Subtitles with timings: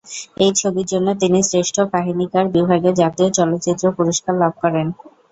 [0.37, 4.87] এই ছবির জন্য তিনি শ্রেষ্ঠ কাহিনীকার বিভাগে জাতীয় চলচ্চিত্র পুরস্কার লাভ করেন।